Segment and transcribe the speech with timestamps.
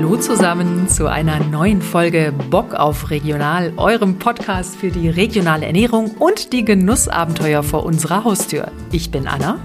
[0.00, 6.12] Hallo zusammen zu einer neuen Folge Bock auf Regional, eurem Podcast für die regionale Ernährung
[6.12, 8.72] und die Genussabenteuer vor unserer Haustür.
[8.92, 9.60] Ich bin Anna.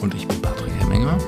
[0.00, 1.18] Und ich bin Patrick Hemminger.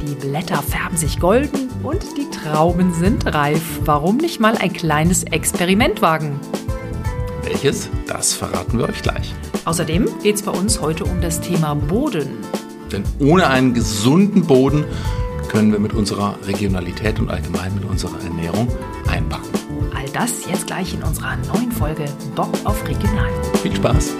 [0.00, 3.80] Die Blätter färben sich golden und die Trauben sind reif.
[3.84, 6.38] Warum nicht mal ein kleines Experiment wagen?
[7.42, 7.90] Welches?
[8.06, 9.34] Das verraten wir euch gleich.
[9.64, 12.28] Außerdem geht es bei uns heute um das Thema Boden.
[12.92, 14.84] Denn ohne einen gesunden Boden
[15.54, 18.66] können wir mit unserer Regionalität und allgemein mit unserer Ernährung
[19.06, 19.48] einpacken.
[19.94, 23.30] All das jetzt gleich in unserer neuen Folge Bock auf Regional.
[23.62, 24.16] Viel Spaß!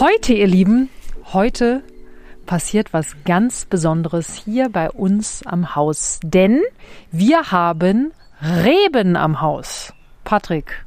[0.00, 0.88] Heute, ihr Lieben,
[1.32, 1.84] heute
[2.44, 6.18] passiert was ganz Besonderes hier bei uns am Haus.
[6.24, 6.62] Denn
[7.12, 9.92] wir haben Reben am Haus.
[10.24, 10.84] Patrick.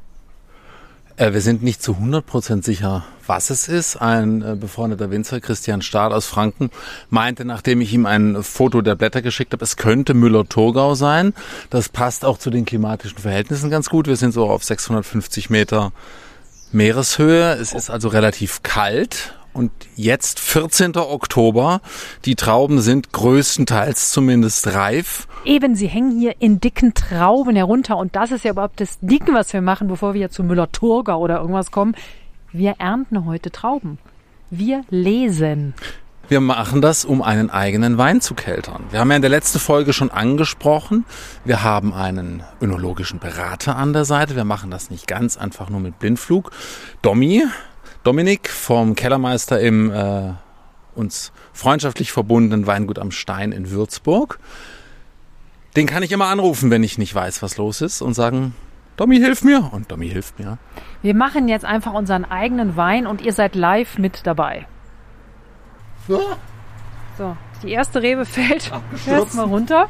[1.16, 3.96] Äh, wir sind nicht zu 100% sicher, was es ist.
[3.96, 6.70] Ein äh, befreundeter Winzer, Christian Stahl aus Franken,
[7.08, 11.34] meinte, nachdem ich ihm ein Foto der Blätter geschickt habe, es könnte Müller-Thurgau sein.
[11.70, 14.06] Das passt auch zu den klimatischen Verhältnissen ganz gut.
[14.06, 15.92] Wir sind so auf 650 Meter
[16.72, 17.54] Meereshöhe.
[17.54, 20.96] Es ist also relativ kalt und jetzt 14.
[20.96, 21.80] Oktober.
[22.24, 25.26] Die Trauben sind größtenteils zumindest reif.
[25.44, 29.22] Eben, sie hängen hier in dicken Trauben herunter und das ist ja überhaupt das Ding,
[29.32, 31.94] was wir machen, bevor wir zu Müller-Thurgau oder irgendwas kommen.
[32.52, 33.98] Wir ernten heute Trauben.
[34.50, 35.74] Wir lesen.
[36.30, 38.84] Wir machen das, um einen eigenen Wein zu keltern.
[38.90, 41.04] Wir haben ja in der letzten Folge schon angesprochen,
[41.44, 44.36] wir haben einen önologischen Berater an der Seite.
[44.36, 46.52] Wir machen das nicht ganz einfach nur mit Blindflug.
[47.02, 47.42] Domi,
[48.02, 50.32] Dominik vom Kellermeister im äh,
[50.94, 54.38] uns freundschaftlich verbundenen Weingut am Stein in Würzburg.
[55.76, 58.54] Den kann ich immer anrufen, wenn ich nicht weiß, was los ist und sagen,
[58.96, 59.70] Domi, hilf mir.
[59.72, 60.58] Und Domi hilft mir.
[61.02, 64.66] Wir machen jetzt einfach unseren eigenen Wein und ihr seid live mit dabei.
[66.08, 66.18] Ja.
[67.16, 68.72] So, die erste Rebe fällt
[69.06, 69.88] erstmal runter.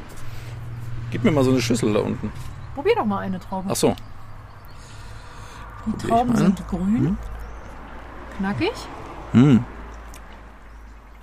[1.10, 2.32] Gib mir mal so eine Schüssel da unten.
[2.74, 3.68] Probier doch mal eine Traube.
[3.70, 3.94] Ach so.
[5.86, 6.98] Die Probier Trauben sind grün.
[6.98, 7.18] Hm?
[8.40, 8.72] Knackig.
[9.32, 9.62] Hm.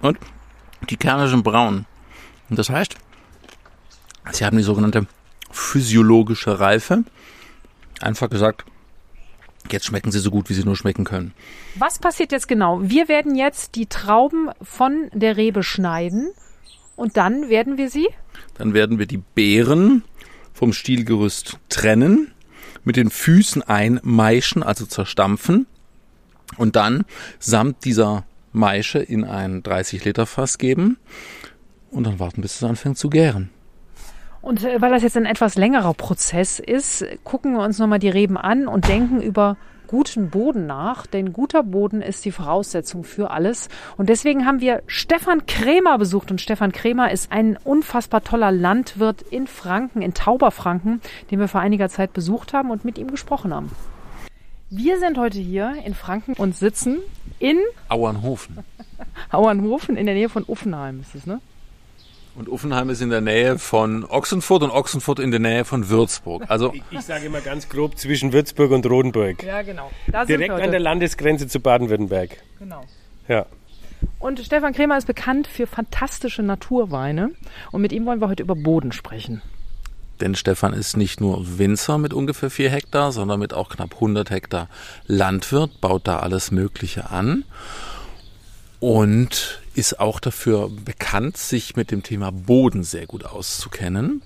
[0.03, 0.19] Und
[0.87, 1.87] die Kerne sind braun.
[2.47, 2.95] Und das heißt,
[4.31, 5.07] sie haben die sogenannte
[5.49, 7.05] physiologische Reife.
[8.01, 8.65] Einfach gesagt,
[9.71, 11.33] jetzt schmecken sie so gut, wie sie nur schmecken können.
[11.73, 12.81] Was passiert jetzt genau?
[12.83, 16.29] Wir werden jetzt die Trauben von der Rebe schneiden
[16.95, 18.09] und dann werden wir sie?
[18.59, 20.03] Dann werden wir die Beeren
[20.53, 22.31] vom Stielgerüst trennen,
[22.83, 25.65] mit den Füßen einmeischen, also zerstampfen
[26.55, 27.03] und dann
[27.39, 30.97] samt dieser Maische in ein 30 Liter Fass geben
[31.91, 33.49] und dann warten, bis es anfängt zu gären.
[34.41, 38.09] Und äh, weil das jetzt ein etwas längerer Prozess ist, gucken wir uns nochmal die
[38.09, 39.57] Reben an und denken über
[39.87, 43.69] guten Boden nach, denn guter Boden ist die Voraussetzung für alles.
[43.95, 49.21] Und deswegen haben wir Stefan Krämer besucht und Stefan Krämer ist ein unfassbar toller Landwirt
[49.21, 53.53] in Franken, in Tauberfranken, den wir vor einiger Zeit besucht haben und mit ihm gesprochen
[53.53, 53.71] haben.
[54.69, 56.99] Wir sind heute hier in Franken und sitzen
[57.39, 57.57] in
[57.87, 58.59] Auernhofen.
[59.31, 61.39] Auernhofen in der Nähe von Uffenheim ist es, ne?
[62.35, 66.43] Und Uffenheim ist in der Nähe von Ochsenfurt und Ochsenfurt in der Nähe von Würzburg.
[66.49, 69.41] Also ich, ich sage immer ganz grob zwischen Würzburg und Rodenburg.
[69.41, 69.89] Ja, genau.
[70.27, 72.43] Direkt an der Landesgrenze zu Baden-Württemberg.
[72.59, 72.83] Genau.
[73.29, 73.45] Ja.
[74.19, 77.31] Und Stefan Kremer ist bekannt für fantastische Naturweine.
[77.71, 79.41] Und mit ihm wollen wir heute über Boden sprechen.
[80.21, 84.29] Denn Stefan ist nicht nur Winzer mit ungefähr vier Hektar, sondern mit auch knapp 100
[84.29, 84.69] Hektar
[85.05, 87.43] Landwirt, baut da alles Mögliche an
[88.79, 94.23] und ist auch dafür bekannt, sich mit dem Thema Boden sehr gut auszukennen.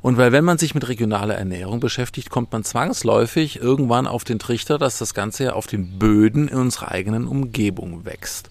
[0.00, 4.38] Und weil wenn man sich mit regionaler Ernährung beschäftigt, kommt man zwangsläufig irgendwann auf den
[4.38, 8.48] Trichter, dass das Ganze ja auf den Böden in unserer eigenen Umgebung wächst.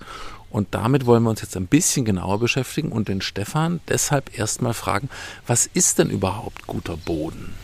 [0.53, 4.75] Und damit wollen wir uns jetzt ein bisschen genauer beschäftigen und den Stefan deshalb erstmal
[4.75, 5.09] fragen,
[5.47, 7.55] was ist denn überhaupt guter Boden?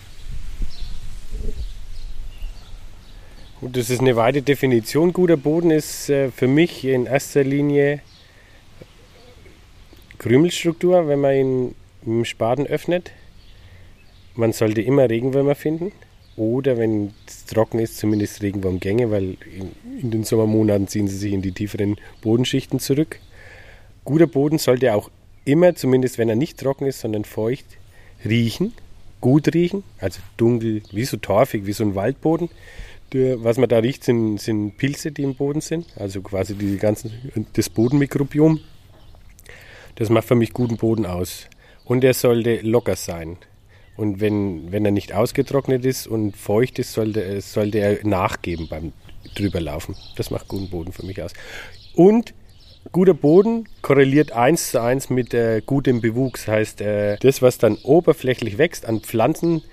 [3.59, 5.13] Gut, das ist eine weite Definition.
[5.13, 8.01] Guter Boden ist äh, für mich in erster Linie
[10.18, 11.75] Krümelstruktur, wenn man ihn
[12.07, 13.12] im Spaten öffnet.
[14.33, 15.92] Man sollte immer Regenwürmer finden.
[16.39, 19.71] Oder wenn es trocken ist, zumindest Regenwurmgänge, weil in,
[20.01, 23.19] in, den Sommermonaten ziehen sie sich in die tieferen Bodenschichten zurück.
[24.06, 25.12] Guter Boden sollte auch
[25.44, 27.65] immer, zumindest wenn er nicht trocken ist, sondern feucht,
[28.24, 28.71] riechen,
[29.19, 32.50] gut riechen, also dunkel, wie so torfig, wie so ein Waldboden.
[33.12, 37.12] Was man da riecht, sind, sind Pilze, die im Boden sind, also quasi die ganzen,
[37.51, 38.62] das Bodenmikrobiom.
[39.95, 41.47] Das macht für mich guten Boden aus.
[41.83, 43.35] Und er sollte locker sein.
[44.00, 48.94] Und wenn, wenn er nicht ausgetrocknet ist und feucht ist, sollte, sollte er nachgeben beim
[49.36, 49.94] drüberlaufen.
[50.16, 51.34] Das macht guten Boden für mich aus.
[51.96, 52.34] Und
[52.94, 56.48] guter Boden korreliert eins zu eins mit äh, gutem Bewuchs.
[56.48, 59.63] Heißt, äh, das, was dann oberflächlich wächst an Pflanzen,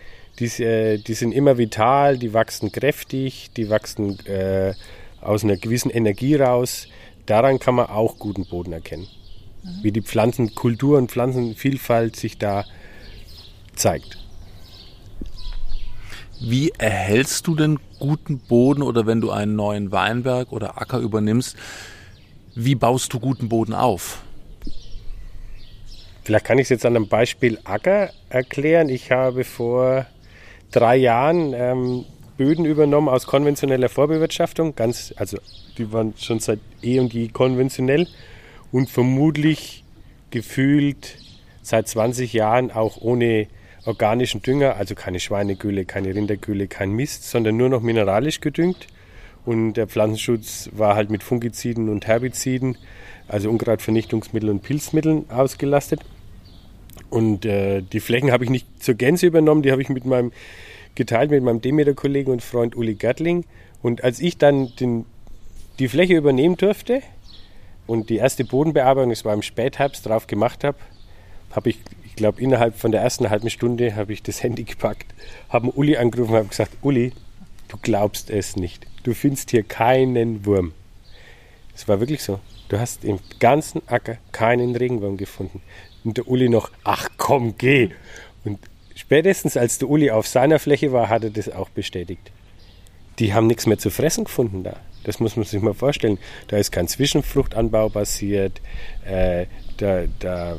[0.41, 4.75] die, äh, die sind immer vital, die wachsen kräftig, die wachsen äh,
[5.21, 6.89] aus einer gewissen Energie raus.
[7.27, 9.07] Daran kann man auch guten Boden erkennen.
[9.63, 9.85] Mhm.
[9.85, 12.65] Wie die Pflanzenkultur und Pflanzenvielfalt sich da
[13.77, 14.19] zeigt.
[16.41, 21.57] Wie erhältst du denn guten Boden oder wenn du einen neuen Weinberg oder Acker übernimmst,
[22.55, 24.23] wie baust du guten Boden auf?
[26.25, 28.89] Vielleicht kann ich es jetzt an einem Beispiel Acker erklären.
[28.89, 30.07] Ich habe vor
[30.73, 32.05] drei Jahren ähm,
[32.37, 34.75] Böden übernommen aus konventioneller Vorbewirtschaftung.
[34.75, 35.39] Ganz, also
[35.79, 38.09] die waren schon seit eh und je konventionell
[38.73, 39.85] und vermutlich
[40.31, 41.17] gefühlt
[41.63, 43.47] seit 20 Jahren auch ohne
[43.87, 48.87] organischen Dünger, also keine Schweinegülle, keine Rindergülle, kein Mist, sondern nur noch mineralisch gedüngt.
[49.45, 52.77] Und der Pflanzenschutz war halt mit Fungiziden und Herbiziden,
[53.29, 56.01] also Unkrautvernichtungsmitteln und Pilzmitteln ausgelastet.
[57.11, 60.33] Und äh, die Flächen habe ich nicht zur Gänze übernommen, die habe ich mit meinem
[60.97, 63.45] geteilt mit meinem Demeter-Kollegen und Freund Uli Gattling.
[63.83, 65.05] Und als ich dann den,
[65.79, 67.03] die Fläche übernehmen durfte
[67.87, 70.79] und die erste Bodenbearbeitung, das war im Spätherbst, drauf gemacht habe,
[71.53, 71.79] habe ich
[72.17, 75.05] ich glaube, innerhalb von der ersten halben Stunde habe ich das Handy gepackt,
[75.51, 77.13] habe Uli angerufen und habe gesagt, Uli,
[77.69, 78.87] du glaubst es nicht.
[79.03, 80.73] Du findest hier keinen Wurm.
[81.75, 82.41] Es war wirklich so.
[82.71, 85.61] Du hast im ganzen Acker keinen Regenwurm gefunden.
[86.05, 87.91] Und der Uli noch, ach komm, geh.
[88.47, 88.61] Und
[88.95, 92.33] spätestens als der Uli auf seiner Fläche war, hat er das auch bestätigt.
[93.19, 94.81] Die haben nichts mehr zu fressen gefunden da.
[95.05, 96.17] Das muss man sich mal vorstellen.
[96.49, 98.63] Da ist kein Zwischenfruchtanbau passiert.
[99.05, 99.45] Äh,
[99.77, 100.57] da, da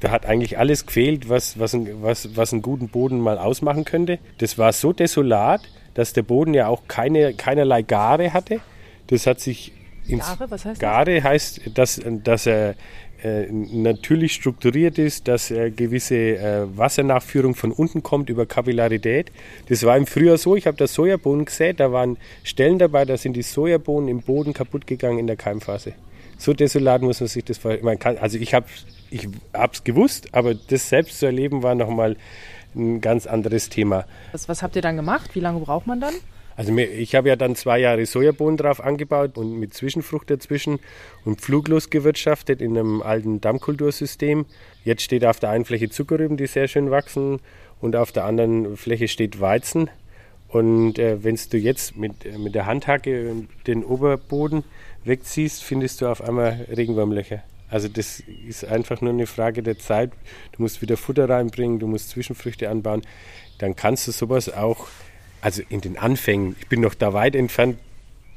[0.00, 3.84] da hat eigentlich alles gefehlt, was, was, ein, was, was einen guten Boden mal ausmachen
[3.84, 4.18] könnte.
[4.38, 5.62] Das war so desolat,
[5.94, 8.60] dass der Boden ja auch keine, keinerlei Gare hatte.
[9.06, 9.72] Das hat sich
[10.06, 11.24] ins Gare, was heißt Gare das?
[11.24, 12.74] heißt, dass, dass er
[13.22, 19.32] äh, natürlich strukturiert ist, dass äh, gewisse äh, Wassernachführung von unten kommt über Kapillarität.
[19.68, 23.16] Das war im Frühjahr so, ich habe da Sojabohnen gesät, da waren Stellen dabei, da
[23.16, 25.94] sind die Sojabohnen im Boden kaputt gegangen in der Keimphase.
[26.38, 28.18] So desolat muss man sich das vorstellen.
[28.18, 28.66] Also ich habe
[29.10, 32.16] ich es gewusst, aber das selbst zu erleben war nochmal
[32.74, 34.04] ein ganz anderes Thema.
[34.32, 35.34] Was, was habt ihr dann gemacht?
[35.34, 36.14] Wie lange braucht man dann?
[36.56, 40.78] Also ich habe ja dann zwei Jahre Sojabohnen drauf angebaut und mit Zwischenfrucht dazwischen
[41.24, 44.46] und pfluglos gewirtschaftet in einem alten Dammkultursystem.
[44.82, 47.40] Jetzt steht auf der einen Fläche Zuckerrüben, die sehr schön wachsen
[47.80, 49.90] und auf der anderen Fläche steht Weizen.
[50.48, 53.34] Und äh, wenn du jetzt mit, äh, mit der Handhacke
[53.66, 54.64] den Oberboden
[55.06, 57.42] wegziehst, findest du auf einmal Regenwurmlöcher.
[57.68, 60.12] Also das ist einfach nur eine Frage der Zeit.
[60.52, 63.02] Du musst wieder Futter reinbringen, du musst Zwischenfrüchte anbauen.
[63.58, 64.86] Dann kannst du sowas auch,
[65.40, 67.78] also in den Anfängen, ich bin noch da weit entfernt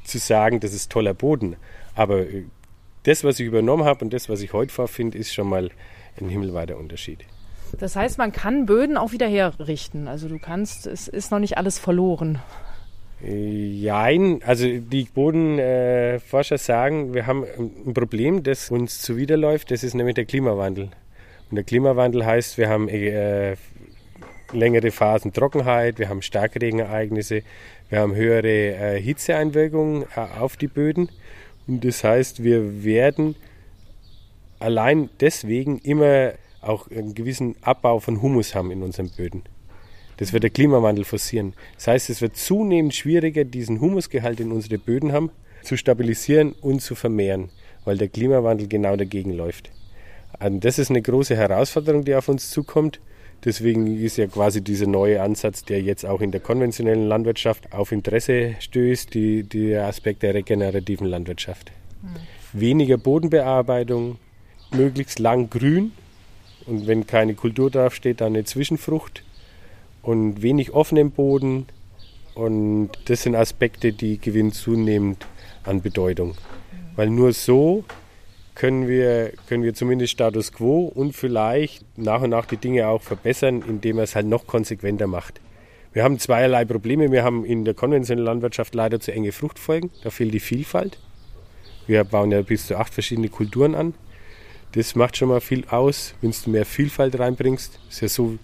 [0.03, 1.57] zu sagen, das ist toller Boden.
[1.95, 2.45] Aber äh,
[3.03, 5.69] das, was ich übernommen habe und das, was ich heute vorfinde, ist schon mal
[6.19, 7.19] ein himmelweiter Unterschied.
[7.77, 10.07] Das heißt, man kann Böden auch wieder herrichten.
[10.07, 12.39] Also du kannst, es ist noch nicht alles verloren.
[13.21, 17.45] Jein, also die Bodenforscher sagen, wir haben
[17.85, 20.89] ein Problem, das uns zuwiderläuft, das ist nämlich der Klimawandel.
[21.49, 23.57] Und der Klimawandel heißt, wir haben äh,
[24.53, 27.41] längere Phasen Trockenheit, wir haben Starkregenereignisse,
[27.89, 31.09] wir haben höhere äh, Hitzeeinwirkungen äh, auf die Böden.
[31.67, 33.35] Und das heißt, wir werden
[34.59, 39.43] allein deswegen immer auch einen gewissen Abbau von Humus haben in unseren Böden.
[40.19, 41.53] Das wird der Klimawandel forcieren.
[41.75, 45.31] Das heißt, es wird zunehmend schwieriger, diesen Humusgehalt in unsere Böden haben,
[45.63, 47.49] zu stabilisieren und zu vermehren,
[47.85, 49.71] weil der Klimawandel genau dagegen läuft.
[50.37, 52.99] Und das ist eine große Herausforderung, die auf uns zukommt.
[53.45, 57.93] Deswegen ist ja quasi dieser neue Ansatz, der jetzt auch in der konventionellen Landwirtschaft auf
[57.93, 61.71] Interesse stößt, die, der Aspekt der regenerativen Landwirtschaft.
[62.01, 62.59] Mhm.
[62.59, 64.17] Weniger Bodenbearbeitung,
[64.71, 65.93] möglichst lang grün
[66.65, 69.23] und wenn keine Kultur draufsteht, dann eine Zwischenfrucht
[70.01, 71.67] und wenig offenen Boden.
[72.35, 75.25] Und das sind Aspekte, die gewinnen zunehmend
[75.63, 76.35] an Bedeutung.
[76.95, 77.83] Weil nur so
[78.55, 83.01] können wir, können wir zumindest Status quo und vielleicht nach und nach die Dinge auch
[83.01, 85.39] verbessern, indem man es halt noch konsequenter macht.
[85.91, 87.11] Wir haben zweierlei Probleme.
[87.11, 89.89] Wir haben in der konventionellen Landwirtschaft leider zu enge Fruchtfolgen.
[90.03, 90.99] Da fehlt die Vielfalt.
[91.87, 93.95] Wir bauen ja bis zu acht verschiedene Kulturen an.
[94.73, 97.79] Das macht schon mal viel aus, wenn du mehr Vielfalt reinbringst.
[97.89, 98.37] Ist ja so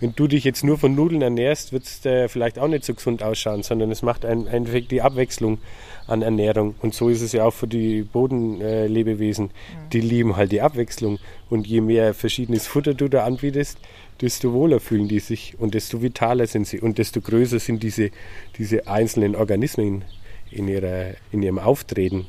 [0.00, 2.94] wenn du dich jetzt nur von Nudeln ernährst, wird es äh, vielleicht auch nicht so
[2.94, 5.58] gesund ausschauen, sondern es macht ein, Endeffekt die Abwechslung
[6.06, 6.76] an Ernährung.
[6.80, 9.46] Und so ist es ja auch für die Bodenlebewesen.
[9.46, 9.90] Äh, mhm.
[9.92, 11.18] Die lieben halt die Abwechslung.
[11.50, 13.78] Und je mehr verschiedenes Futter du da anbietest,
[14.20, 18.10] desto wohler fühlen die sich und desto vitaler sind sie und desto größer sind diese,
[18.56, 20.04] diese einzelnen Organismen
[20.50, 22.26] in, ihrer, in ihrem Auftreten.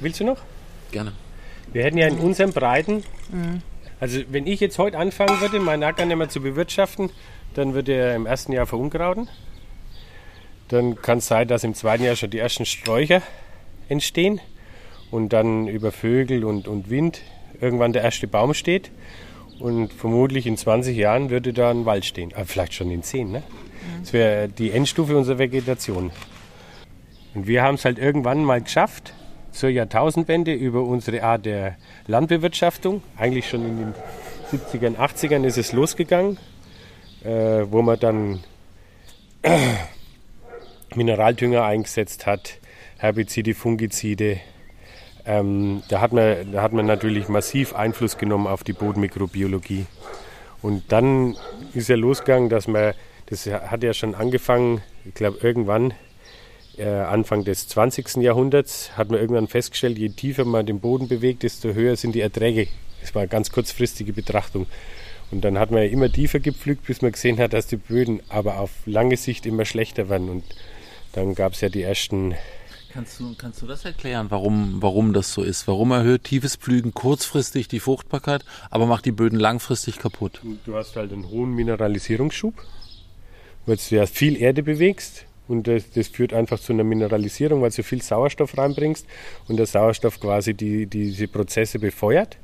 [0.00, 0.38] Willst du noch?
[0.92, 1.12] Gerne.
[1.72, 3.62] Wir hätten ja in unseren Breiten mhm.
[4.00, 7.10] Also wenn ich jetzt heute anfangen würde, meinen Acker nicht mehr zu bewirtschaften,
[7.54, 9.28] dann würde er im ersten Jahr verunkrauten.
[10.68, 13.22] Dann kann es sein, dass im zweiten Jahr schon die ersten Sträucher
[13.88, 14.40] entstehen
[15.10, 17.22] und dann über Vögel und, und Wind
[17.60, 18.90] irgendwann der erste Baum steht.
[19.58, 22.32] Und vermutlich in 20 Jahren würde da ein Wald stehen.
[22.34, 23.32] Aber vielleicht schon in 10.
[23.32, 23.42] Ne?
[24.00, 26.12] Das wäre die Endstufe unserer Vegetation.
[27.34, 29.14] Und wir haben es halt irgendwann mal geschafft,
[29.52, 31.76] zur Jahrtausendwende über unsere Art der
[32.06, 33.02] Landbewirtschaftung.
[33.16, 33.94] Eigentlich schon in den
[34.52, 36.38] 70ern, 80ern ist es losgegangen,
[37.24, 38.40] äh, wo man dann
[39.42, 39.58] äh,
[40.94, 42.58] Mineraldünger eingesetzt hat,
[42.98, 44.40] Herbizide, Fungizide.
[45.26, 49.86] Ähm, da, hat man, da hat man natürlich massiv Einfluss genommen auf die Bodenmikrobiologie.
[50.62, 51.36] Und dann
[51.74, 52.94] ist ja losgegangen, dass man,
[53.26, 55.92] das hat ja schon angefangen, ich glaube irgendwann
[56.84, 58.16] Anfang des 20.
[58.16, 62.20] Jahrhunderts hat man irgendwann festgestellt, je tiefer man den Boden bewegt, desto höher sind die
[62.20, 62.68] Erträge.
[63.00, 64.66] Das war eine ganz kurzfristige Betrachtung.
[65.30, 68.22] Und dann hat man ja immer tiefer gepflügt, bis man gesehen hat, dass die Böden
[68.28, 70.30] aber auf lange Sicht immer schlechter werden.
[70.30, 70.44] Und
[71.12, 72.34] dann gab es ja die ersten.
[72.92, 75.68] Kannst du, kannst du das erklären, warum, warum das so ist?
[75.68, 80.40] Warum erhöht tiefes Pflügen kurzfristig die Fruchtbarkeit, aber macht die Böden langfristig kaputt?
[80.64, 82.54] Du hast halt einen hohen Mineralisierungsschub,
[83.66, 87.70] weil du ja viel Erde bewegst und das, das, führt einfach zu einer Mineralisierung, weil
[87.70, 89.06] du viel Sauerstoff reinbringst
[89.48, 92.36] und der Sauerstoff quasi die, diese Prozesse befeuert.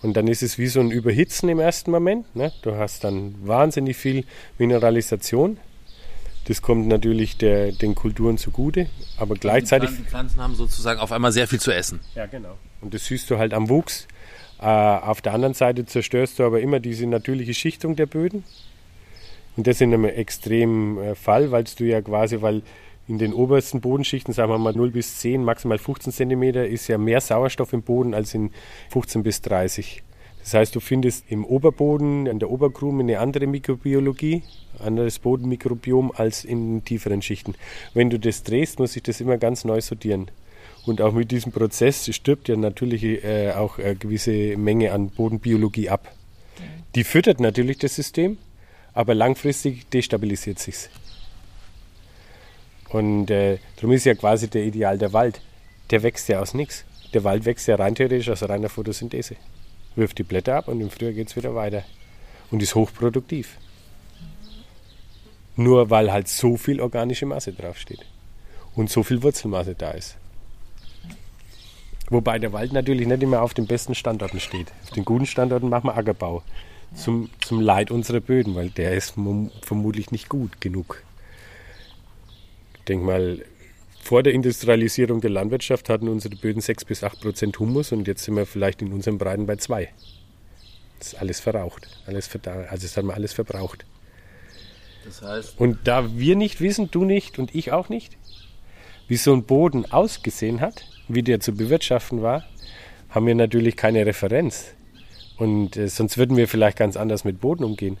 [0.00, 2.34] Und dann ist es wie so ein Überhitzen im ersten Moment.
[2.36, 2.52] Ne?
[2.62, 4.24] Du hast dann wahnsinnig viel
[4.56, 5.58] Mineralisation.
[6.44, 8.86] Das kommt natürlich der, den Kulturen zugute,
[9.18, 9.90] aber gleichzeitig.
[9.90, 12.00] Die Pflanzen haben sozusagen auf einmal sehr viel zu essen.
[12.14, 12.56] Ja, genau.
[12.80, 14.06] Und das siehst du halt am Wuchs.
[14.60, 18.44] Äh, auf der anderen Seite zerstörst du aber immer diese natürliche Schichtung der Böden.
[19.58, 22.62] Und das in einem extremen äh, Fall, weil du ja quasi, weil
[23.08, 26.96] in den obersten Bodenschichten, sagen wir mal 0 bis 10, maximal 15 cm, ist ja
[26.96, 28.52] mehr Sauerstoff im Boden als in
[28.90, 30.04] 15 bis 30.
[30.44, 34.44] Das heißt, du findest im Oberboden, an der Oberkrume eine andere Mikrobiologie,
[34.78, 37.56] anderes Bodenmikrobiom als in tieferen Schichten.
[37.94, 40.30] Wenn du das drehst, muss sich das immer ganz neu sortieren.
[40.86, 45.88] Und auch mit diesem Prozess stirbt ja natürlich äh, auch eine gewisse Menge an Bodenbiologie
[45.88, 46.12] ab.
[46.94, 48.38] Die füttert natürlich das System,
[48.94, 50.90] aber langfristig destabilisiert sich's.
[52.88, 55.40] Und äh, darum ist ja quasi der Ideal der Wald.
[55.90, 56.84] Der wächst ja aus nichts.
[57.14, 59.36] Der Wald wächst ja rein theoretisch aus reiner Photosynthese.
[59.94, 61.84] Wirft die Blätter ab und im Frühjahr geht es wieder weiter.
[62.50, 63.58] Und ist hochproduktiv.
[65.56, 68.04] Nur weil halt so viel organische Masse draufsteht.
[68.74, 70.16] Und so viel Wurzelmasse da ist.
[72.10, 74.72] Wobei der Wald natürlich nicht immer auf den besten Standorten steht.
[74.84, 76.42] Auf den guten Standorten machen wir Ackerbau
[76.94, 79.14] zum, zum Leid unserer Böden, weil der ist
[79.62, 81.02] vermutlich nicht gut genug.
[82.78, 83.44] Ich denke mal,
[84.02, 88.24] vor der Industrialisierung der Landwirtschaft hatten unsere Böden 6 bis 8 Prozent Humus und jetzt
[88.24, 89.88] sind wir vielleicht in unseren Breiten bei 2.
[90.98, 91.88] Das ist alles verraucht.
[92.06, 93.84] Alles also das haben wir alles verbraucht.
[95.04, 95.60] Das heißt.
[95.60, 98.16] Und da wir nicht wissen, du nicht und ich auch nicht,
[99.08, 102.44] wie so ein Boden ausgesehen hat, wie der zu bewirtschaften war,
[103.10, 104.74] haben wir natürlich keine Referenz.
[105.38, 107.96] Und äh, sonst würden wir vielleicht ganz anders mit Boden umgehen.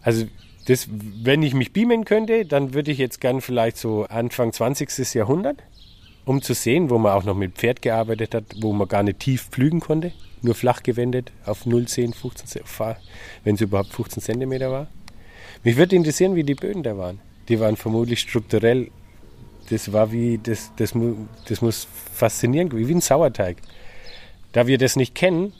[0.00, 0.26] Also
[0.66, 5.14] das, wenn ich mich beamen könnte, dann würde ich jetzt gern vielleicht so Anfang 20.
[5.14, 5.62] Jahrhundert,
[6.24, 9.18] um zu sehen, wo man auch noch mit Pferd gearbeitet hat, wo man gar nicht
[9.18, 12.62] tief pflügen konnte, nur flach gewendet auf 0, 10, 15,
[13.44, 14.86] wenn es überhaupt 15 Zentimeter war.
[15.64, 17.20] Mich würde interessieren, wie die Böden da waren.
[17.48, 18.90] Die waren vermutlich strukturell,
[19.70, 20.94] das war wie, das, das,
[21.48, 23.56] das muss faszinierend, wie ein Sauerteig.
[24.52, 25.52] Da wir das nicht kennen,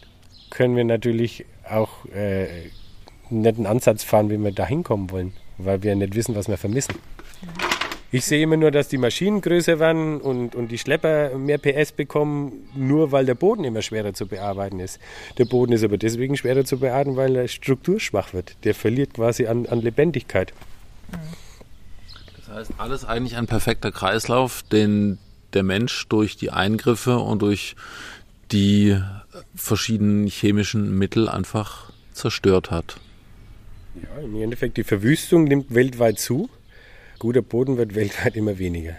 [0.53, 2.47] können wir natürlich auch äh,
[3.31, 6.59] nicht einen Ansatz fahren, wie wir da hinkommen wollen, weil wir nicht wissen, was wir
[6.59, 6.95] vermissen.
[8.15, 11.93] Ich sehe immer nur, dass die Maschinen größer werden und, und die Schlepper mehr PS
[11.93, 15.01] bekommen, nur weil der Boden immer schwerer zu bearbeiten ist.
[15.39, 18.55] Der Boden ist aber deswegen schwerer zu bearbeiten, weil er strukturschwach wird.
[18.65, 20.53] Der verliert quasi an, an Lebendigkeit.
[22.37, 25.17] Das heißt, alles eigentlich ein perfekter Kreislauf, den
[25.55, 27.77] der Mensch durch die Eingriffe und durch
[28.53, 29.01] die
[29.55, 33.01] verschiedenen chemischen Mittel einfach zerstört hat.
[33.95, 36.49] Ja, im Endeffekt, die Verwüstung nimmt weltweit zu.
[37.19, 38.97] Guter Boden wird weltweit immer weniger.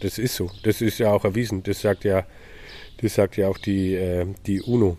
[0.00, 0.50] Das ist so.
[0.62, 1.62] Das ist ja auch erwiesen.
[1.62, 2.26] Das sagt ja,
[3.00, 4.96] das sagt ja auch die, äh, die UNO.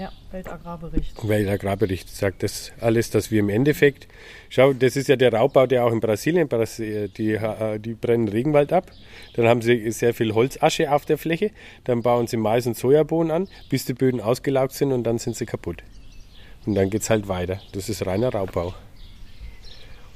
[0.00, 1.28] Ja, Weltagrarbericht.
[1.28, 4.08] Weltagrarbericht sagt das alles, dass wir im Endeffekt,
[4.48, 7.38] schau, das ist ja der Raubbau, der auch in Brasilien, die,
[7.78, 8.90] die brennen Regenwald ab,
[9.34, 11.50] dann haben sie sehr viel Holzasche auf der Fläche,
[11.84, 15.36] dann bauen sie Mais und Sojabohnen an, bis die Böden ausgelaugt sind und dann sind
[15.36, 15.82] sie kaputt.
[16.64, 17.60] Und dann geht es halt weiter.
[17.72, 18.72] Das ist reiner Raubbau.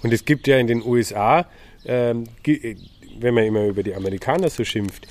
[0.03, 1.47] Und es gibt ja in den USA,
[1.85, 2.25] ähm,
[3.19, 5.07] wenn man immer über die Amerikaner so schimpft,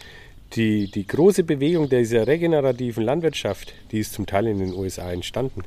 [0.55, 5.63] die, die große Bewegung dieser regenerativen Landwirtschaft, die ist zum Teil in den USA entstanden.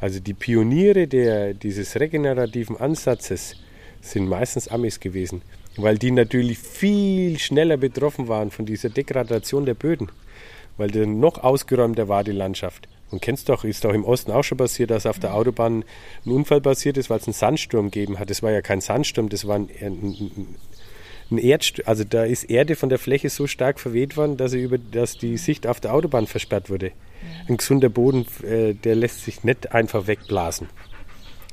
[0.00, 3.56] Also die Pioniere der, dieses regenerativen Ansatzes
[4.00, 5.42] sind meistens Amis gewesen,
[5.76, 10.10] weil die natürlich viel schneller betroffen waren von dieser Degradation der Böden,
[10.78, 12.88] weil dann noch ausgeräumter war die Landschaft.
[13.10, 15.84] Und kennst doch, ist doch im Osten auch schon passiert, dass auf der Autobahn
[16.24, 18.30] ein Unfall passiert ist, weil es einen Sandsturm gegeben hat.
[18.30, 20.46] Das war ja kein Sandsturm, das war ein, ein, ein
[21.38, 25.16] Erdst also da ist Erde von der Fläche so stark verweht worden, dass, über, dass
[25.16, 26.92] die Sicht auf der Autobahn versperrt wurde.
[27.48, 30.68] Ein gesunder Boden, äh, der lässt sich nicht einfach wegblasen.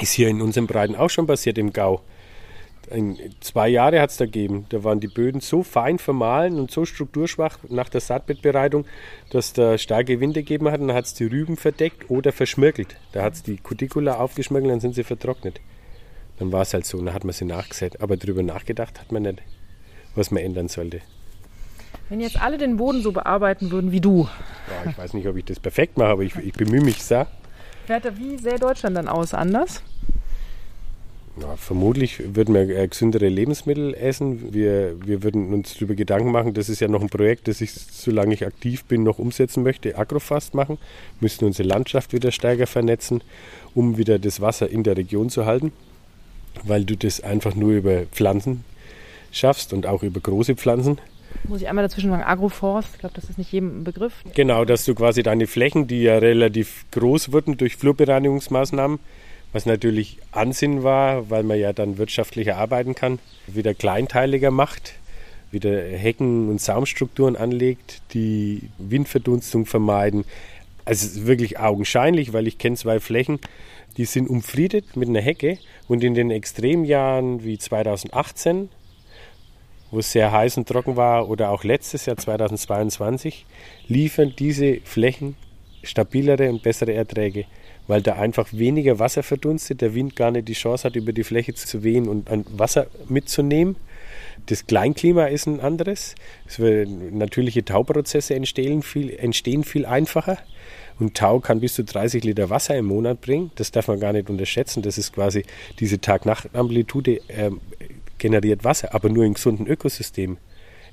[0.02, 2.02] Ist hier in unserem Breiten auch schon passiert im Gau.
[2.90, 4.66] Ein, zwei Jahre hat es da gegeben.
[4.70, 8.86] Da waren die Böden so fein vermahlen und so strukturschwach nach der Saatbettbereitung,
[9.30, 12.96] dass da starke Winde gegeben hat und dann hat es die Rüben verdeckt oder verschmirgelt.
[13.12, 15.60] Da hat es die Cuticula aufgeschmirgelt, dann sind sie vertrocknet.
[16.40, 18.00] Dann war es halt so, dann hat man sie nachgesät.
[18.02, 19.42] Aber darüber nachgedacht hat man nicht
[20.18, 21.02] was man ändern sollte.
[22.10, 24.28] Wenn jetzt alle den Boden so bearbeiten würden wie du.
[24.68, 27.28] Ja, ich weiß nicht, ob ich das perfekt mache, aber ich, ich bemühe mich sehr.
[28.16, 29.34] Wie sähe Deutschland dann aus?
[29.34, 29.82] Anders?
[31.40, 34.54] Ja, vermutlich würden wir äh, gesündere Lebensmittel essen.
[34.54, 36.54] Wir, wir würden uns darüber Gedanken machen.
[36.54, 39.98] Das ist ja noch ein Projekt, das ich, solange ich aktiv bin, noch umsetzen möchte.
[39.98, 40.78] Agrofast machen.
[41.20, 43.22] Wir müssen unsere Landschaft wieder stärker vernetzen,
[43.76, 45.72] um wieder das Wasser in der Region zu halten.
[46.64, 48.64] Weil du das einfach nur über Pflanzen
[49.32, 51.00] schaffst und auch über große Pflanzen.
[51.44, 54.14] Muss ich einmal dazwischen sagen, Agroforst, ich glaube, das ist nicht jedem ein Begriff.
[54.34, 59.00] Genau, dass du quasi deine Flächen, die ja relativ groß wurden durch Flurbereinigungsmaßnahmen,
[59.54, 64.94] was natürlich Ansinn war, weil man ja dann wirtschaftlicher arbeiten kann, wieder kleinteiliger macht,
[65.52, 70.26] wieder Hecken und Saumstrukturen anlegt, die Windverdunstung vermeiden.
[70.86, 73.40] Also es ist wirklich augenscheinlich, weil ich kenne zwei Flächen,
[73.98, 75.58] die sind umfriedet mit einer Hecke
[75.88, 78.70] und in den Extremjahren wie 2018
[79.92, 83.46] wo es sehr heiß und trocken war, oder auch letztes Jahr 2022,
[83.88, 85.36] liefern diese Flächen
[85.84, 87.46] stabilere und bessere Erträge,
[87.88, 91.24] weil da einfach weniger Wasser verdunstet, der Wind gar nicht die Chance hat, über die
[91.24, 93.78] Fläche zu wehen und Wasser mitzunehmen.
[94.48, 96.16] Das Kleinklima ist ein anderes.
[96.58, 100.38] natürliche Tauprozesse entstehen viel, entstehen viel einfacher.
[101.00, 103.52] Und Tau kann bis zu 30 Liter Wasser im Monat bringen.
[103.56, 104.82] Das darf man gar nicht unterschätzen.
[104.82, 105.44] Das ist quasi
[105.80, 107.52] diese Tag-Nacht-Amplitude äh,
[108.18, 110.38] generiert Wasser, aber nur in gesunden Ökosystemen.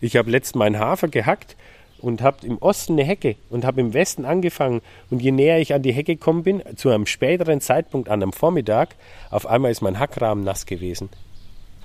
[0.01, 1.57] Ich habe letztens meinen Hafer gehackt
[1.99, 4.83] und habe im Osten eine Hecke und habe im Westen angefangen.
[5.11, 8.33] Und je näher ich an die Hecke gekommen bin, zu einem späteren Zeitpunkt an einem
[8.33, 8.91] Vormittag,
[9.31, 11.09] auf einmal ist mein Hackrahmen nass gewesen.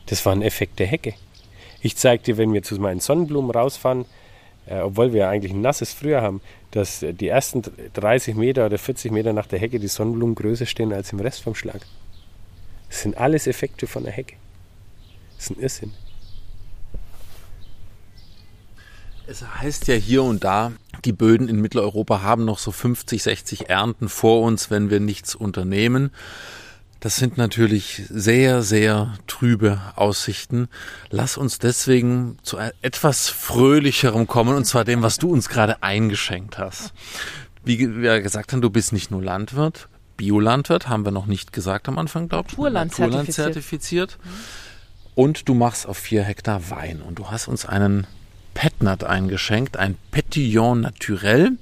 [0.07, 1.13] Das war ein Effekt der Hecke.
[1.81, 4.05] Ich zeige dir, wenn wir zu meinen Sonnenblumen rausfahren,
[4.65, 7.61] äh, obwohl wir eigentlich ein nasses Frühjahr haben, dass die ersten
[7.93, 11.41] 30 Meter oder 40 Meter nach der Hecke die Sonnenblumen größer stehen als im Rest
[11.43, 11.81] vom Schlag.
[12.89, 14.35] Das sind alles Effekte von der Hecke.
[15.39, 15.93] Das ist ein Irrsinn.
[19.25, 20.73] Es heißt ja hier und da,
[21.05, 25.35] die Böden in Mitteleuropa haben noch so 50, 60 Ernten vor uns, wenn wir nichts
[25.35, 26.11] unternehmen.
[26.99, 30.67] Das sind natürlich sehr, sehr trübe Aussichten.
[31.09, 36.57] Lass uns deswegen zu etwas Fröhlicherem kommen, und zwar dem, was du uns gerade eingeschenkt
[36.57, 36.91] hast.
[37.63, 41.87] Wie wir gesagt haben, du bist nicht nur Landwirt, Biolandwirt, haben wir noch nicht gesagt
[41.87, 42.57] am Anfang, glaube ich.
[42.57, 44.17] Naturland, Naturland zertifiziert.
[45.19, 47.01] Und du machst auf vier Hektar Wein.
[47.01, 48.07] Und du hast uns einen
[48.53, 51.57] Petnat eingeschenkt, ein Petillon Naturel.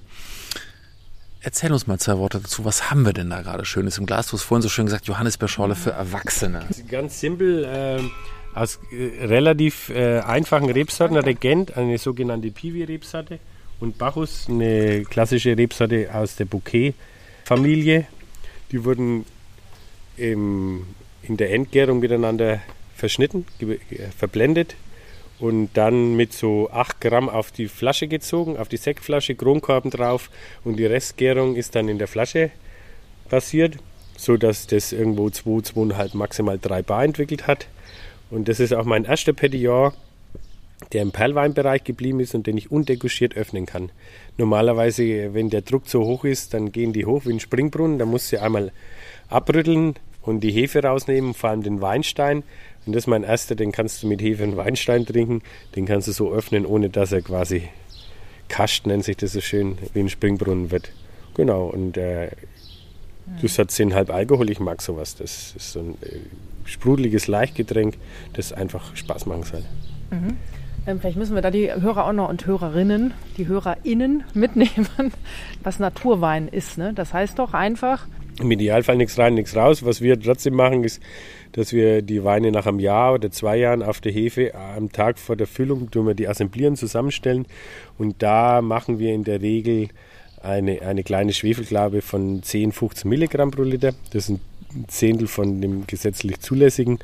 [1.41, 2.65] Erzähl uns mal zwei Worte dazu.
[2.65, 4.27] Was haben wir denn da gerade Schönes im Glas?
[4.27, 6.67] Du hast vorhin so schön gesagt, Johannisbeerschorle für Erwachsene.
[6.87, 7.99] Ganz simpel, äh,
[8.53, 13.39] aus äh, relativ äh, einfachen Rebsorten, Regent, eine sogenannte Piwi-Rebsorte
[13.79, 18.05] und Bacchus, eine klassische Rebsorte aus der Bouquet-Familie.
[18.71, 19.25] Die wurden
[20.15, 20.85] im,
[21.23, 22.61] in der Endgärung miteinander
[22.97, 23.45] verschnitten,
[24.17, 24.75] verblendet
[25.39, 30.29] und dann mit so 8 Gramm auf die Flasche gezogen, auf die Sektflasche, Kronkorben drauf
[30.63, 32.51] und die Restgärung ist dann in der Flasche
[33.29, 33.77] passiert,
[34.17, 37.67] sodass das irgendwo 2, 2,5, maximal 3 Bar entwickelt hat.
[38.31, 39.93] Und das ist auch mein erster Petillon,
[40.91, 43.91] der im Perlweinbereich geblieben ist und den ich undeguschiert öffnen kann.
[44.37, 48.05] Normalerweise, wenn der Druck zu hoch ist, dann gehen die hoch wie ein Springbrunnen, da
[48.05, 48.71] musst du einmal
[49.29, 52.43] abrütteln und die Hefe rausnehmen, vor allem den Weinstein.
[52.87, 55.41] Und das ist mein erster, den kannst du mit Hefe und Weinstein trinken.
[55.75, 57.67] Den kannst du so öffnen, ohne dass er quasi
[58.47, 60.91] kascht, nennt sich das so schön, wie ein Springbrunnen wird.
[61.35, 62.29] Genau, und äh,
[63.41, 65.15] Das hat 10,5 Alkohol, ich mag sowas.
[65.15, 66.19] Das ist so ein äh,
[66.63, 67.97] sprudeliges Leichtgetränk,
[68.33, 69.63] das einfach Spaß machen soll.
[70.11, 70.37] Mhm.
[70.87, 74.87] Ähm, vielleicht müssen wir da die Hörer auch noch und Hörerinnen, die HörerInnen mitnehmen,
[75.63, 76.77] was Naturwein ist.
[76.77, 76.93] Ne?
[76.93, 78.07] Das heißt doch einfach.
[78.39, 79.83] Im Idealfall nichts rein, nichts raus.
[79.83, 81.01] Was wir trotzdem machen, ist,
[81.53, 85.17] dass wir die Weine nach einem Jahr oder zwei Jahren auf der Hefe am Tag
[85.17, 87.47] vor der Füllung tun wir die assemblieren, zusammenstellen
[87.97, 89.89] und da machen wir in der Regel
[90.41, 93.93] eine, eine kleine Schwefelklabe von 10, 15 Milligramm pro Liter.
[94.11, 96.99] Das ist ein Zehntel von dem gesetzlich zulässigen.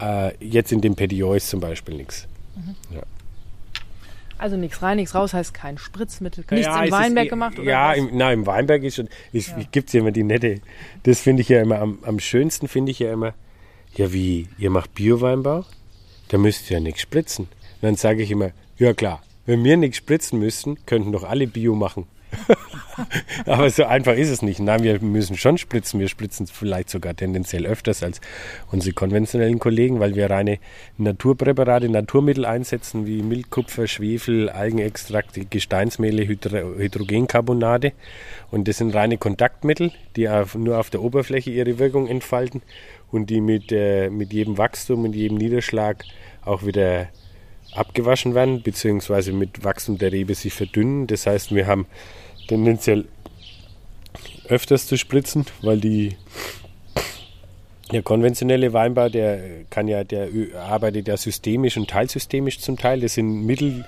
[0.00, 2.28] Äh, jetzt in dem Petillon ist zum Beispiel nichts.
[2.56, 2.96] Mhm.
[2.96, 3.02] Ja.
[4.42, 7.58] Also nichts rein, nichts raus heißt kein Spritzmittel, nichts ja, im Weinberg ist, gemacht?
[7.60, 9.60] Oder ja, im, na, im Weinberg ist schon, es ja.
[9.70, 10.60] gibt ja immer die nette,
[11.04, 13.34] das finde ich ja immer, am, am schönsten finde ich ja immer,
[13.94, 15.64] ja wie, ihr macht Bio-Weinbau?
[16.26, 17.44] Da müsst ihr ja nichts spritzen.
[17.44, 21.46] Und dann sage ich immer, ja klar, wenn wir nichts spritzen müssten, könnten doch alle
[21.46, 22.08] Bio machen.
[23.46, 24.60] Aber so einfach ist es nicht.
[24.60, 26.00] Nein, wir müssen schon spritzen.
[26.00, 28.20] Wir spritzen vielleicht sogar tendenziell öfters als
[28.70, 30.58] unsere konventionellen Kollegen, weil wir reine
[30.98, 37.92] Naturpräparate, Naturmittel einsetzen, wie Milchkupfer, Schwefel, Algenextrakte, Gesteinsmehle, Hydro Hydrogencarbonate.
[38.50, 42.62] Und das sind reine Kontaktmittel, die auf, nur auf der Oberfläche ihre Wirkung entfalten
[43.10, 46.04] und die mit, äh, mit jedem Wachstum und jedem Niederschlag
[46.44, 47.08] auch wieder
[47.74, 51.06] abgewaschen werden, beziehungsweise mit Wachstum der Rebe sich verdünnen.
[51.06, 51.86] Das heißt, wir haben
[52.52, 53.06] tendenziell
[54.46, 56.16] öfters zu spritzen, weil die
[57.92, 63.00] der konventionelle Weinbau, der kann ja, der arbeitet ja systemisch und teilsystemisch zum Teil.
[63.00, 63.86] Das sind Mittel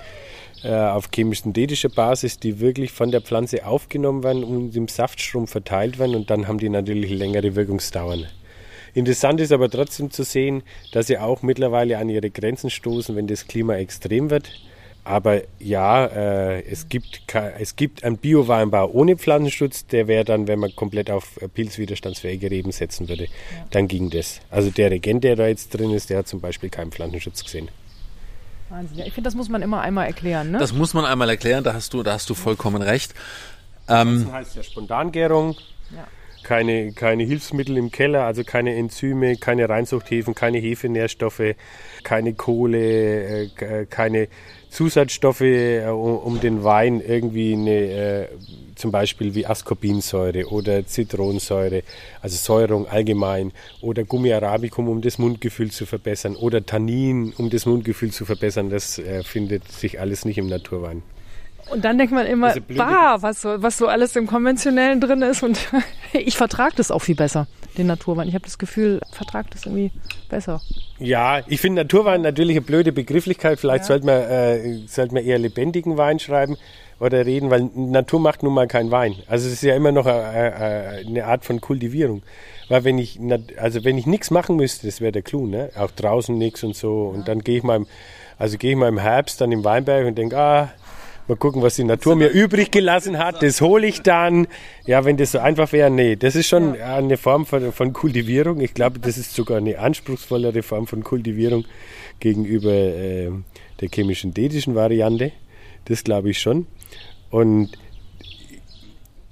[0.63, 5.99] äh, auf chemisch-synthetischer Basis, die wirklich von der Pflanze aufgenommen werden und im Saftstrom verteilt
[5.99, 8.25] werden und dann haben die natürlich längere Wirkungsdauern.
[8.95, 13.27] Interessant ist aber trotzdem zu sehen, dass sie auch mittlerweile an ihre Grenzen stoßen, wenn
[13.27, 14.49] das Klima extrem wird.
[15.05, 17.21] Aber ja, äh, es, gibt,
[17.59, 22.71] es gibt einen Bio-Weinbau ohne Pflanzenschutz, der wäre dann, wenn man komplett auf pilzwiderstandsfähige Reben
[22.71, 23.29] setzen würde, ja.
[23.69, 24.41] dann ging das.
[24.49, 27.69] Also der Regent, der da jetzt drin ist, der hat zum Beispiel keinen Pflanzenschutz gesehen.
[28.69, 28.97] Wahnsinn.
[28.97, 30.49] Ja, ich finde, das muss man immer einmal erklären.
[30.49, 30.57] Ne?
[30.57, 33.13] Das muss man einmal erklären, da hast du, da hast du vollkommen recht.
[33.87, 35.55] Ähm, das heißt ja Spontangärung.
[35.95, 36.07] Ja
[36.45, 41.55] keine, keine Hilfsmittel im Keller, also keine Enzyme, keine Reinzuchthäfen, keine Hefenährstoffe,
[42.03, 44.27] keine Kohle, äh, keine
[44.69, 48.27] Zusatzstoffe, äh, um den Wein irgendwie eine, äh,
[48.75, 51.81] zum Beispiel wie Ascorbinsäure oder Zitronensäure,
[52.21, 57.65] also Säurung allgemein, oder Gummi arabicum, um das Mundgefühl zu verbessern, oder Tannin, um das
[57.65, 58.69] Mundgefühl zu verbessern.
[58.69, 61.01] Das findet sich alles nicht im Naturwein.
[61.71, 65.43] Und dann denkt man immer, bah, was so, was so alles im Konventionellen drin ist.
[65.43, 65.59] Und
[66.13, 67.47] ich vertrage das auch viel besser,
[67.77, 68.27] den Naturwein.
[68.27, 69.91] Ich habe das Gefühl, vertrage das irgendwie
[70.29, 70.61] besser.
[70.99, 73.59] Ja, ich finde Naturwein natürlich eine blöde Begrifflichkeit.
[73.59, 73.87] Vielleicht ja.
[73.87, 76.57] sollte, man, äh, sollte man eher lebendigen Wein schreiben
[76.99, 79.15] oder reden, weil Natur macht nun mal keinen Wein.
[79.27, 82.21] Also es ist ja immer noch eine, eine Art von Kultivierung.
[82.69, 83.19] Weil wenn ich,
[83.57, 85.69] also wenn ich nichts machen müsste, das wäre der Clou, ne?
[85.77, 87.11] Auch draußen nichts und so.
[87.13, 87.87] Und dann gehe ich mal, im,
[88.37, 90.71] also gehe ich mal im Herbst dann im Weinberg und denke, ah,
[91.27, 93.41] Mal gucken, was die Natur mir übrig gelassen hat.
[93.41, 94.47] Das hole ich dann.
[94.85, 96.15] Ja, wenn das so einfach wäre, nee.
[96.15, 98.61] Das ist schon eine Form von, von Kultivierung.
[98.61, 101.65] Ich glaube, das ist sogar eine anspruchsvollere Form von Kultivierung
[102.19, 103.31] gegenüber äh,
[103.81, 105.31] der chemisch-synthetischen Variante.
[105.85, 106.67] Das glaube ich schon.
[107.31, 107.71] Und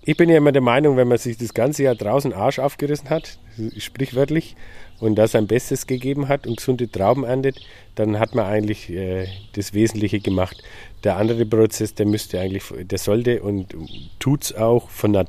[0.04, 3.10] ich bin ja immer der Meinung, wenn man sich das ganze Jahr draußen Arsch aufgerissen
[3.10, 3.38] hat,
[3.78, 4.56] sprichwörtlich,
[5.04, 7.60] und da sein Bestes gegeben hat und gesunde Trauben erntet,
[7.96, 10.64] dann hat man eigentlich äh, das Wesentliche gemacht.
[11.04, 13.76] Der andere Prozess, der müsste eigentlich, der sollte und
[14.20, 15.26] tut es auch von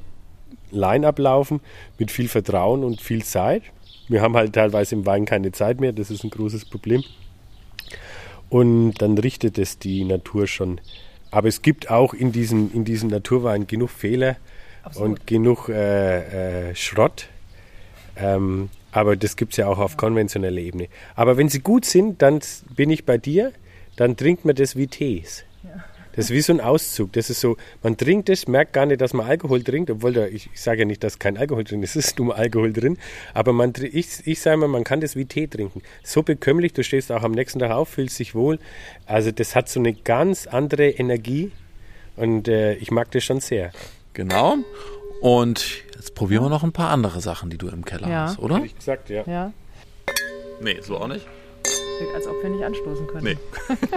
[0.72, 1.60] allein ablaufen,
[1.98, 3.64] mit viel Vertrauen und viel Zeit.
[4.06, 7.02] Wir haben halt teilweise im Wein keine Zeit mehr, das ist ein großes Problem.
[8.50, 10.80] Und dann richtet es die Natur schon.
[11.32, 14.36] Aber es gibt auch in diesen, in diesen Naturwein genug Fehler
[14.84, 15.08] Absolut.
[15.08, 17.26] und genug äh, äh, Schrott.
[18.16, 20.86] Ähm, aber das gibt es ja auch auf konventioneller Ebene.
[21.16, 22.38] Aber wenn sie gut sind, dann
[22.76, 23.52] bin ich bei dir,
[23.96, 25.44] dann trinkt man das wie Tees.
[26.14, 27.12] Das ist wie so ein Auszug.
[27.14, 30.26] Das ist so, man trinkt es, merkt gar nicht, dass man Alkohol trinkt, obwohl da,
[30.26, 32.96] ich, ich sage ja nicht, dass kein Alkohol drin ist, es ist nur Alkohol drin.
[33.34, 35.82] Aber man, ich, ich sage mal, man kann das wie Tee trinken.
[36.04, 38.60] So bekömmlich, du stehst auch am nächsten Tag auf, fühlst dich wohl.
[39.06, 41.50] Also das hat so eine ganz andere Energie
[42.14, 43.72] und äh, ich mag das schon sehr.
[44.12, 44.58] Genau.
[45.20, 48.22] Und jetzt probieren wir noch ein paar andere Sachen, die du im Keller ja.
[48.26, 48.62] hast, oder?
[48.64, 49.22] Ich gesagt, ja.
[49.26, 49.52] ja.
[50.60, 51.26] Nee, so auch nicht.
[51.96, 53.24] Klingt, als ob wir nicht anstoßen können.
[53.24, 53.36] Nee.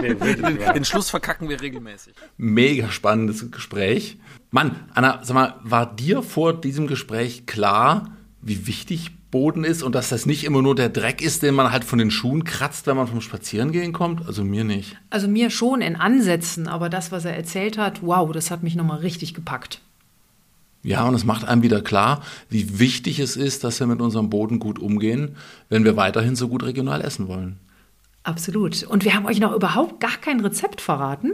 [0.00, 2.14] nee den, den Schluss verkacken wir regelmäßig.
[2.36, 4.18] Mega spannendes Gespräch.
[4.50, 9.94] Mann, Anna, sag mal, war dir vor diesem Gespräch klar, wie wichtig Boden ist und
[9.94, 12.86] dass das nicht immer nur der Dreck ist, den man halt von den Schuhen kratzt,
[12.86, 14.26] wenn man vom Spazierengehen kommt?
[14.26, 14.96] Also mir nicht.
[15.10, 18.74] Also mir schon in Ansätzen, aber das, was er erzählt hat, wow, das hat mich
[18.74, 19.82] nochmal richtig gepackt.
[20.82, 24.30] Ja, und es macht einem wieder klar, wie wichtig es ist, dass wir mit unserem
[24.30, 25.36] Boden gut umgehen,
[25.68, 27.58] wenn wir weiterhin so gut regional essen wollen.
[28.22, 28.82] Absolut.
[28.84, 31.32] Und wir haben euch noch überhaupt gar kein Rezept verraten.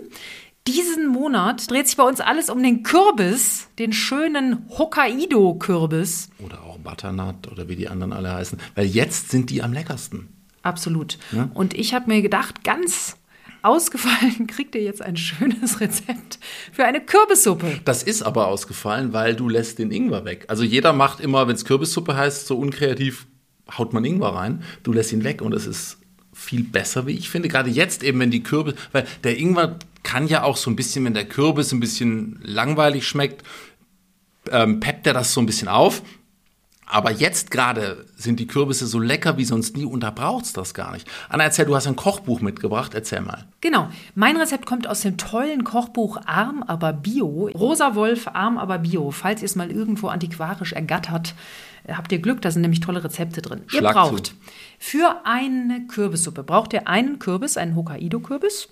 [0.67, 6.31] Diesen Monat dreht sich bei uns alles um den Kürbis, den schönen Hokkaido-Kürbis.
[6.39, 8.59] Oder auch Butternut oder wie die anderen alle heißen.
[8.75, 10.29] Weil jetzt sind die am leckersten.
[10.63, 11.19] Absolut.
[11.33, 11.51] Ja?
[11.53, 13.17] Und ich habe mir gedacht, ganz
[13.64, 16.38] ausgefallen kriegt ihr jetzt ein schönes Rezept
[16.72, 17.81] für eine Kürbissuppe.
[17.85, 20.44] Das ist aber ausgefallen, weil du lässt den Ingwer weg.
[20.48, 23.27] Also jeder macht immer, wenn es Kürbissuppe heißt, so unkreativ
[23.77, 24.62] haut man Ingwer rein.
[24.83, 25.98] Du lässt ihn weg und es ist
[26.33, 27.48] viel besser, wie ich finde.
[27.48, 31.05] Gerade jetzt eben, wenn die Kürbis, weil der Ingwer kann ja auch so ein bisschen,
[31.05, 33.42] wenn der Kürbis ein bisschen langweilig schmeckt,
[34.50, 36.03] ähm, peppt er das so ein bisschen auf.
[36.87, 40.75] Aber jetzt gerade sind die Kürbisse so lecker wie sonst nie und da braucht's das
[40.75, 41.09] gar nicht.
[41.29, 42.94] Anna, erzähl, du hast ein Kochbuch mitgebracht.
[42.94, 43.47] Erzähl mal.
[43.61, 43.88] Genau.
[44.14, 47.51] Mein Rezept kommt aus dem tollen Kochbuch Arm aber Bio.
[47.55, 49.11] Rosa Wolf Arm aber Bio.
[49.11, 51.35] Falls ihr es mal irgendwo antiquarisch ergattert,
[51.88, 53.62] habt ihr Glück, da sind nämlich tolle Rezepte drin.
[53.66, 54.35] Schlag ihr braucht zu.
[54.79, 58.68] für eine Kürbissuppe braucht ihr einen Kürbis, einen Hokkaido-Kürbis.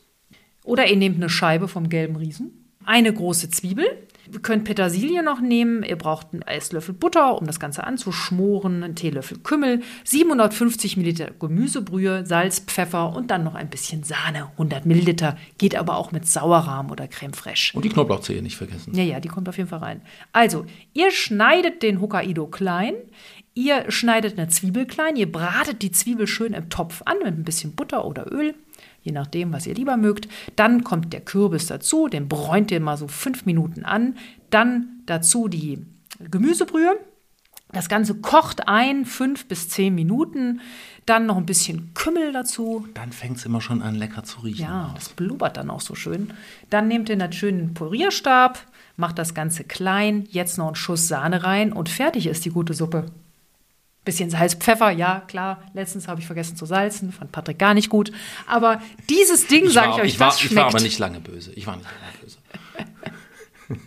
[0.64, 3.86] Oder ihr nehmt eine Scheibe vom gelben Riesen, eine große Zwiebel,
[4.32, 5.82] Ihr könnt Petersilie noch nehmen.
[5.82, 12.24] Ihr braucht einen Esslöffel Butter, um das Ganze anzuschmoren, einen Teelöffel Kümmel, 750 Milliliter Gemüsebrühe,
[12.24, 15.36] Salz, Pfeffer und dann noch ein bisschen Sahne, 100 Milliliter.
[15.58, 17.76] Geht aber auch mit Sauerrahm oder Creme fraiche.
[17.76, 18.94] Und die Knoblauchzehe nicht vergessen.
[18.94, 20.00] Ja, ja, die kommt auf jeden Fall rein.
[20.32, 20.64] Also,
[20.94, 22.94] ihr schneidet den Hokkaido klein.
[23.54, 27.44] Ihr schneidet eine Zwiebel klein, ihr bratet die Zwiebel schön im Topf an mit ein
[27.44, 28.54] bisschen Butter oder Öl
[29.02, 30.28] je nachdem, was ihr lieber mögt.
[30.56, 34.16] Dann kommt der Kürbis dazu, den bräunt ihr mal so fünf Minuten an.
[34.50, 35.84] Dann dazu die
[36.18, 36.98] Gemüsebrühe.
[37.72, 40.60] Das Ganze kocht ein, fünf bis zehn Minuten.
[41.06, 42.86] Dann noch ein bisschen Kümmel dazu.
[42.94, 44.62] Dann fängt es immer schon an, lecker zu riechen.
[44.62, 46.32] Ja, das blubbert dann auch so schön.
[46.68, 48.58] Dann nehmt ihr einen schönen Purierstab,
[48.96, 52.74] macht das Ganze klein, jetzt noch einen Schuss Sahne rein und fertig ist die gute
[52.74, 53.06] Suppe.
[54.04, 55.62] Bisschen Salz, Pfeffer, ja, klar.
[55.74, 58.10] Letztens habe ich vergessen zu salzen, fand Patrick gar nicht gut.
[58.46, 60.52] Aber dieses Ding, sage ich euch, ich war, was schmeckt.
[60.52, 61.52] Ich war aber nicht lange böse.
[61.52, 62.38] Ich war nicht lange böse.